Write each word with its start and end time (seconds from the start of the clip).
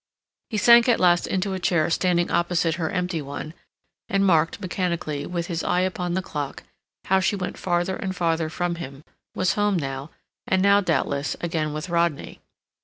He 0.49 0.57
sank 0.57 0.89
at 0.89 0.99
last 0.99 1.27
into 1.27 1.53
a 1.53 1.59
chair 1.59 1.91
standing 1.91 2.31
opposite 2.31 2.73
her 2.81 2.89
empty 2.89 3.21
one, 3.21 3.53
and 4.09 4.25
marked, 4.25 4.59
mechanically, 4.59 5.27
with 5.27 5.45
his 5.45 5.63
eye 5.63 5.81
upon 5.81 6.15
the 6.15 6.23
clock, 6.23 6.63
how 7.05 7.19
she 7.19 7.35
went 7.35 7.55
farther 7.55 7.97
and 7.97 8.15
farther 8.15 8.49
from 8.49 8.77
him, 8.81 9.03
was 9.35 9.53
home 9.53 9.77
now, 9.77 10.09
and 10.47 10.59
now, 10.59 10.81
doubtless, 10.81 11.35
again 11.39 11.71
with 11.71 11.87
Rodney. 11.87 12.41